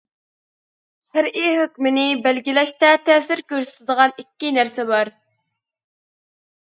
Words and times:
شەرئى 1.09 1.43
ھۆكمىنى 1.59 2.05
بەلگىلەشتە 2.23 2.91
تەسىر 3.09 3.43
كۆرسىتىدىغان 3.53 4.15
ئىككى 4.25 4.55
نەرسە 4.59 4.87
بار. 4.95 5.13